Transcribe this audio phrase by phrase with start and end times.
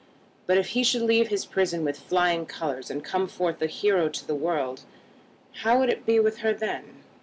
[0.47, 4.09] But if he should leave his prison with flying colours, and come forth a hero
[4.09, 4.81] to the world,
[5.61, 7.03] how would it be with her then?